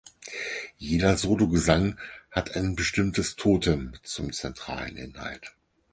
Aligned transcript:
Jeder 0.79 1.15
Sologesang 1.15 1.99
hat 2.31 2.55
ein 2.55 2.75
bestimmtes 2.75 3.35
Totem 3.35 3.93
zum 4.01 4.33
zentralen 4.33 4.97
Inhalt. 4.97 5.53